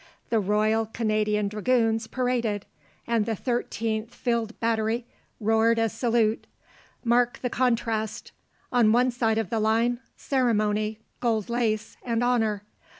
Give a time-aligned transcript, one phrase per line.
[0.31, 2.65] The Royal Canadian Dragoons paraded,
[3.05, 5.05] and the Thirteenth field battery
[5.39, 6.47] roared a salute.
[7.03, 8.31] Mark the contrast.
[8.71, 12.63] On one side of the line, ceremony, gold lace and honor.